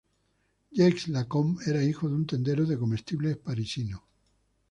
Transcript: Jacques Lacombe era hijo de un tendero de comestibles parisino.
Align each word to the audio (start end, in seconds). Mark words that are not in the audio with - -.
Jacques 0.71 1.05
Lacombe 1.09 1.61
era 1.67 1.83
hijo 1.83 2.09
de 2.09 2.15
un 2.15 2.25
tendero 2.25 2.65
de 2.65 2.75
comestibles 2.79 3.37
parisino. 3.37 4.03